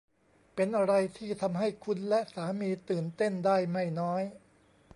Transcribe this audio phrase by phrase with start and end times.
[0.55, 4.23] เป็นอะไรที่ทำให้คุณและสามีตื่นเต้นได้ไม่น้อย